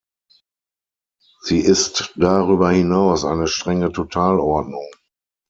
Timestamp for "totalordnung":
3.91-4.89